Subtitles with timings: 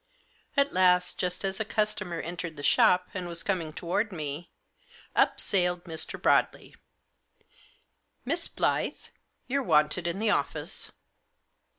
[0.57, 4.49] At last, just as a customer entered the shop, and was coming toward me,
[5.15, 6.19] up sailed Mr.
[6.19, 6.75] Broadley."
[8.25, 9.11] Miss Biyth,
[9.45, 10.89] you're wanted in the office."